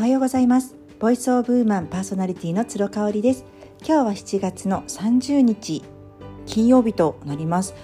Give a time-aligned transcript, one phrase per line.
[0.00, 0.76] おはようございます。
[0.98, 3.44] ボイスオブウーマンパーソナリティの鶴香織です。
[3.86, 5.84] 今日は7月の30日
[6.46, 7.74] 金曜日となります。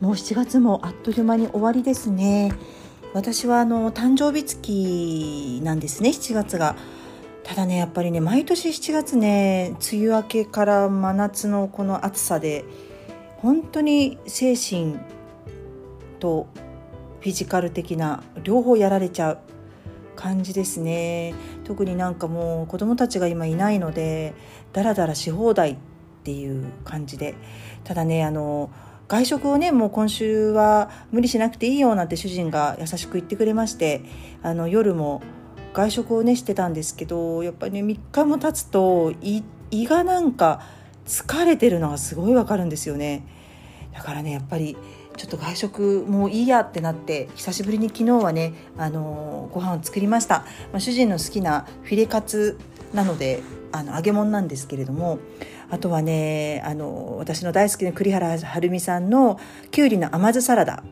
[0.00, 2.52] もう7月もあっという間に終わりですね。
[3.14, 6.74] 私はあの誕生日月なんですね7月が。
[7.44, 12.64] ただねやっぱりね毎年7月ね梅雨明けから真夏のこの暑さで
[13.36, 14.98] 本当に精神
[16.18, 16.48] と
[17.20, 19.38] フィジカル的な両方やられちゃう。
[20.20, 21.32] 感じですね。
[21.64, 24.34] 特になんかもう子供たちが今いないので
[24.74, 25.76] ダラダラし放題っ
[26.24, 27.34] ていう感じで。
[27.84, 28.70] ただねあの
[29.08, 34.02] 外食をねもう今週は無理しなくていいよなんて主人が優しく言ってくれまして
[34.42, 35.22] あの夜も
[35.72, 39.42] 外食をねしてたんですけどやっぱりね3日も経つと胃
[39.86, 40.60] がなんか
[41.06, 43.24] 疲れてるのがすごいわかるんですよね。
[43.92, 44.76] だからねやっぱり
[45.20, 52.58] ちょっと外食もういいやってなって久しぶりに昨日はね、あのー、ご飯を作りました、まあ、主人の好きなフィレカツ
[52.94, 55.18] なのであの揚げ物なんですけれども
[55.68, 59.38] あとはねあの私の大好きな栗原はるみさんの
[59.70, 60.82] きゅうりの甘酢サラダ。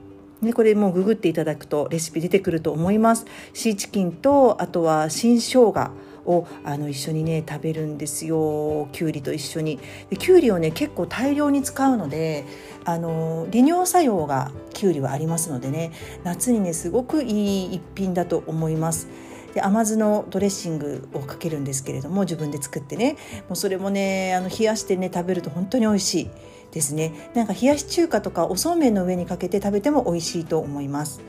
[0.42, 3.24] ね、これもうググっていただくとレシピ出てくると思います。
[3.54, 5.90] シーチキンとあとは新生姜。
[6.28, 8.88] をあの一緒にね食べるんですよ。
[8.92, 9.80] きゅうりと一緒に。
[10.10, 12.44] できゅうりをね結構大量に使うので
[12.84, 15.90] あの利尿作用がきゅうりはありますのでね
[16.22, 19.08] 夏にねすごくいい一品だと思います。
[19.54, 23.16] で甘酢のドレッシングをかけるんですけれども自分で作ってね。
[23.48, 26.30] もうそれもねあの冷やしてね食べると本当に美味しい。
[26.70, 27.30] ですね。
[27.34, 31.22] なんか冷やし中華とかおそうめんの上にかけて食べても美味しいと思います。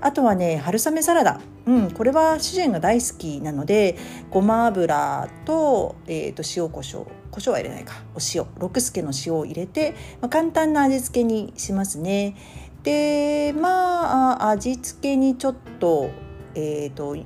[0.00, 3.96] あとはね春雨サラダ、うん、これは主人が大好きなので
[4.30, 7.06] ごま油と,、えー、と塩コショウ。
[7.30, 7.94] 胡椒は入れないか。
[8.14, 8.46] お塩。
[8.58, 12.36] 六助の塩を入れて、まあ、簡単な味付けにしますね。
[12.82, 16.10] でまあ味付けにちょっと
[16.54, 17.16] えっ、ー、と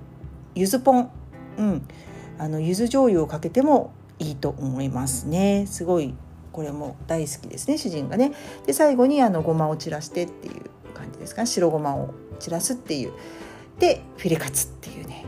[0.55, 1.11] 柚子ポン、
[1.59, 1.89] うん、
[2.39, 5.67] あの柚子醤油をかけてもいいと思いますね。
[5.67, 6.15] すごい
[6.53, 8.33] これも大好きですね主人がね。
[8.67, 12.13] で最後にあのごまを散らしてっていう感じですか白ごまを。
[12.43, 13.13] 散らすっていう。
[13.79, 15.25] でフィレカツっていうね。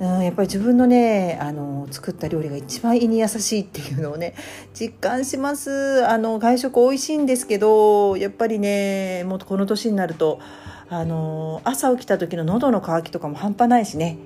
[0.00, 4.34] うんやっぱり自分のねあの作った料理が一番胃に優しいっていうのをね
[4.72, 6.06] 実感します。
[6.06, 10.40] あの外食美味しいんですけどやっぱりねもうこの年になると
[10.88, 14.18] あの朝起きた時の喉の渇きとかも半端ないしね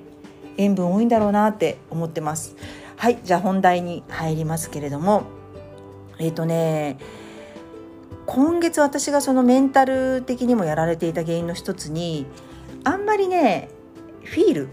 [0.56, 2.56] 塩分多いんだろうなって思ってます。
[2.96, 5.24] はいじゃあ本題に入りますけれども。
[6.18, 6.98] えっ、ー、とね
[8.26, 12.26] 今月私がそのメンタル的にもやられていた原因の一つに
[12.84, 13.68] あんまりね
[14.24, 14.68] フィール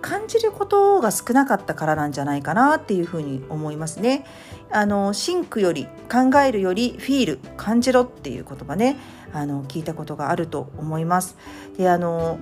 [0.00, 4.26] 感じることが少なかったからなんじゃないかなっていうふうに思いますね。
[4.70, 8.98] あのシンクより考えるよりフィール感じろっていう言葉ね
[9.32, 11.38] あの聞いたことがあると思います。
[11.78, 12.38] であの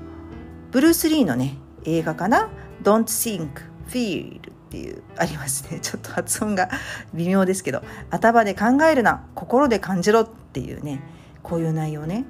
[0.72, 2.48] ブルース・リーのね映画かな
[2.82, 3.48] 「Don't Think
[3.88, 6.68] Feel」っていうありますねちょっと発音が
[7.14, 11.00] 微妙ですけど頭で考えるな心で感じろっていうね
[11.42, 12.24] こういう内容ね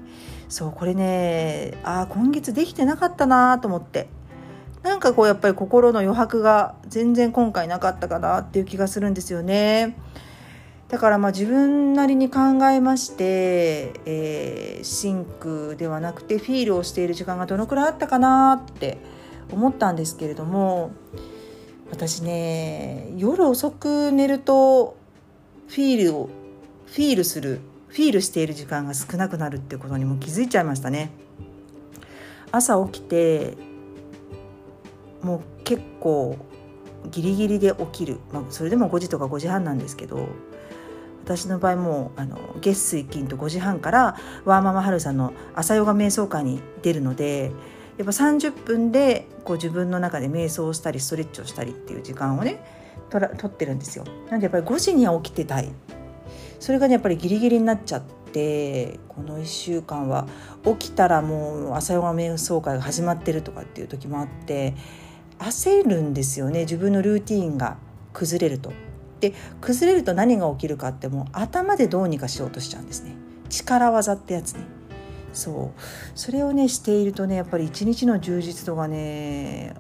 [0.49, 4.09] そうこれねあ今月できてなかったなと思って
[4.83, 9.97] なんかこうやっぱり心の余白が全然今回なかったかなっていう気がするんですよね。
[10.89, 18.99] だからまあ自分なりに考えまして、えー、 think ではなくて feel をしている時間がどのくらいあったかなって
[19.51, 20.91] 思ったんですけれども
[21.91, 24.97] 私ね夜遅く寝ると
[25.69, 26.29] フィールを
[26.85, 27.61] フィールする
[27.93, 31.11] フィールしている時間が少なくなるってことにも気づいちゃいましたね。
[32.51, 33.57] 朝起きて
[35.23, 36.39] もう結構
[37.11, 40.29] ギリギリで起きる、まあ、それでも5時とか5時半なんですけど
[41.25, 47.53] 私の場合もあの月水金と5時半からワーママハルさんの朝ヨガ瞑想会に出るので
[47.99, 52.63] やっぱ30分でこう自分の中で瞑想したりストレッチをしたりっていう時間をね
[53.11, 54.05] とら取ってるんですよ。
[54.31, 55.71] なんでやっぱり5時には起きてたい。
[56.63, 60.29] それがねやっぱりギリギリになっちゃってこの1週間は
[60.65, 64.75] 起きたらもう朝ヨガ瞑想会が始まってるとかっていう時もあって
[65.41, 67.79] 焦るんですよね自分のルーティンが
[68.13, 68.73] 崩れると。
[69.19, 73.17] で崩れると何が起きるかってもう頭でどうにかしようとしちゃうんですね。
[73.49, 74.61] 力技ってやつね。
[75.33, 75.81] そう
[76.15, 79.75] それをねしているとねやっぱり一日の充実度がね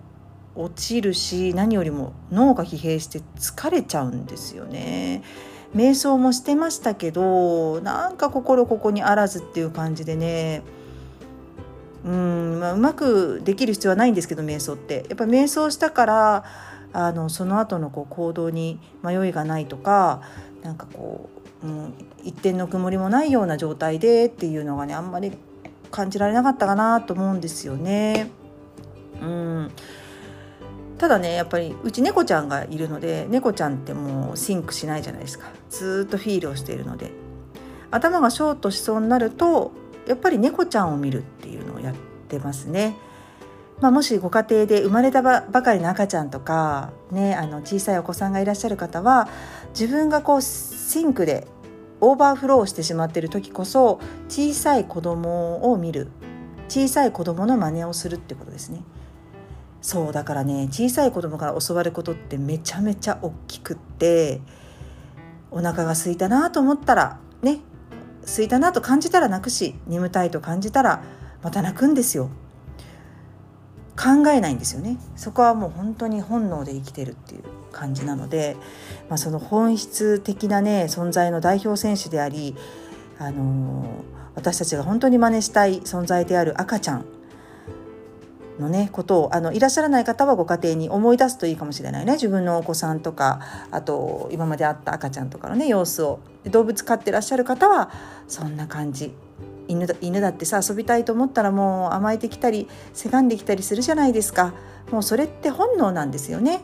[0.57, 5.23] 落ちるし何よりも脳が疲弊して疲れちゃうんですよね。
[5.75, 10.63] 瞑想もしてましたけどなんか心ここにあらずっていう感じでね。
[12.05, 15.07] うん、まあ、うまくできる必要はないんですけど瞑想って。
[15.09, 16.45] やっぱ瞑想したから
[16.93, 20.21] あのその後のこう行動に迷いがないとか
[20.63, 25.33] なんかこううん、一点の曇りもないような状態でっていうのがねあんまり
[25.91, 28.31] 感じられなかったかなと思うんですよね。
[29.21, 29.71] うん、
[31.03, 37.11] ただねやっぱりうち猫ちゃんがいるので猫ちゃんってもうシンクしないじゃないですかずっとフィールをしているので
[37.91, 39.73] 頭がショートしそうになると
[40.07, 41.95] やっぱり猫ちゃんを見るっていうのをやっ
[42.29, 42.95] てますね。
[43.81, 49.29] まあ、もしご家庭で生まれたばかりの赤ちゃんとか、ね、あの小さいお子さんがいらっしゃる方は
[49.71, 51.49] 自分がこう think で
[52.01, 53.99] オーバーフローしてしまっている時こそ
[54.29, 56.13] 小さい子供を見る
[56.69, 58.85] 小さい子供の真似をするってことですね。
[59.83, 64.41] そうだからね小さい子供から教わることってめちゃめちゃ大きくって
[65.51, 67.59] お腹が空いたなと思ったらね
[68.25, 71.03] 空いたなと感じたら泣くし眠たいと感じたら
[71.43, 72.31] また泣くんですよ。
[73.95, 77.43] 考えないんですよねそこはもう本当に本能で生きてるっていう
[77.73, 78.57] 感じなので、
[79.11, 82.57] まあ、その本質的なね存在の代表選手であり、
[83.19, 83.87] あのー、
[84.35, 87.05] 私たちが本当に真似したい存在である赤ちゃん
[88.61, 92.13] のねことをあのいらっしゃらない方はご家庭に思い出すといいかもしれないね。
[92.13, 93.41] 自分のお子さんとか
[93.71, 96.21] あと今まで会った赤ちゃんとかのね様子を。
[96.45, 97.91] 動物飼ってらっしゃる方は
[98.27, 99.15] そんな感じ。
[99.69, 104.53] 犬だ犬だってさ遊びたいと思ったらもう甘えてきたりせがんできたりするじゃないですか。
[104.91, 106.63] もうそれって本能なんですよね。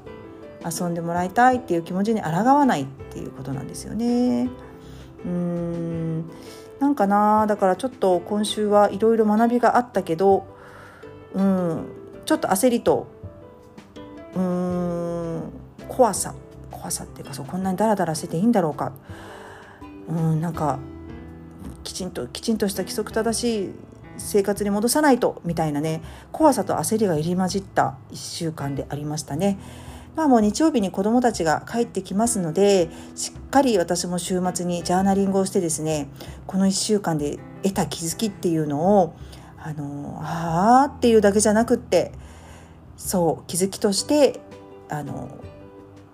[0.65, 4.51] 遊んでもらいたいっていう気持ちに抗わないっていうことなんですよね。
[5.25, 6.25] うーん。
[6.81, 10.58] なんかなだからちょっと今週はいろいろ学びがあったけど
[11.35, 11.85] うん。
[12.25, 13.07] ちょっと焦りと
[14.35, 15.53] うん
[15.89, 16.35] 怖さ。
[16.71, 18.93] 怖さっていうかそうこんなにダラダラしてていいんだろうか。
[20.09, 20.79] うんなんか
[21.85, 23.71] きちんときちんとした規則正しい
[24.19, 26.03] 生活に戻さないとみたいなね
[26.33, 29.59] 怖さと焦りが入り混じった1週間でありましたね。
[30.17, 36.09] まあもう日曜日に子どもたちが帰ってきますのでしっかり私も週末にジャーナリングをしてですね
[36.49, 39.15] この1週間で得た気づきっていうのを
[39.63, 42.13] あのああっていうだけじゃなくって
[42.97, 44.41] そう気づきとして
[44.89, 45.29] あの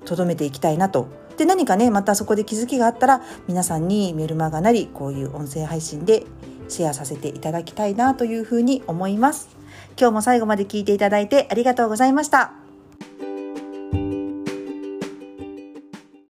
[0.05, 6.25] 留めていきたいなとで何かねまたそこで気づきがあったら皆さんにメルマガなりこういう音声配信で
[6.69, 9.49] シェアさせていただきたいなというふうに思います。
[9.99, 12.64] 今日も最後まで聞いていただいてありがとうございました。